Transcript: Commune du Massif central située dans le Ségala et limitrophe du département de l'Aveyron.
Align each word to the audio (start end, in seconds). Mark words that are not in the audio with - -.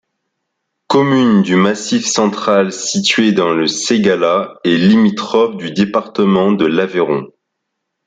Commune 0.87 1.43
du 1.43 1.55
Massif 1.55 2.07
central 2.07 2.73
située 2.73 3.33
dans 3.33 3.53
le 3.53 3.67
Ségala 3.67 4.59
et 4.63 4.75
limitrophe 4.75 5.57
du 5.57 5.69
département 5.73 6.51
de 6.51 6.65
l'Aveyron. 6.65 7.27